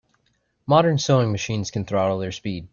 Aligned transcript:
Modern 0.65 0.97
sewing 0.97 1.31
machines 1.31 1.69
can 1.69 1.85
throttle 1.85 2.17
their 2.17 2.31
speed. 2.31 2.67